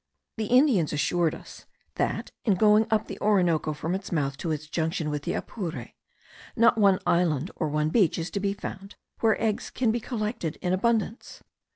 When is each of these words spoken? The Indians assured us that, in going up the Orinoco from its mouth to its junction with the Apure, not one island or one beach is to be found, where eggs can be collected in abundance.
The 0.37 0.47
Indians 0.47 0.91
assured 0.93 1.35
us 1.35 1.67
that, 1.93 2.31
in 2.43 2.55
going 2.55 2.87
up 2.89 3.05
the 3.05 3.19
Orinoco 3.21 3.71
from 3.71 3.93
its 3.93 4.11
mouth 4.11 4.35
to 4.37 4.49
its 4.49 4.65
junction 4.65 5.11
with 5.11 5.21
the 5.21 5.33
Apure, 5.33 5.89
not 6.55 6.79
one 6.79 6.97
island 7.05 7.51
or 7.55 7.69
one 7.69 7.89
beach 7.89 8.17
is 8.17 8.31
to 8.31 8.39
be 8.39 8.53
found, 8.53 8.95
where 9.19 9.39
eggs 9.39 9.69
can 9.69 9.91
be 9.91 9.99
collected 9.99 10.55
in 10.59 10.73
abundance. 10.73 11.43